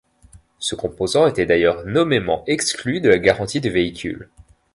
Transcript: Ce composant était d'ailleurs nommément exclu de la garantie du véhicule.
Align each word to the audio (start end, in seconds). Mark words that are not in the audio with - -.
Ce 0.57 0.73
composant 0.73 1.27
était 1.27 1.45
d'ailleurs 1.45 1.85
nommément 1.85 2.43
exclu 2.47 3.01
de 3.01 3.09
la 3.09 3.19
garantie 3.19 3.61
du 3.61 3.69
véhicule. 3.69 4.31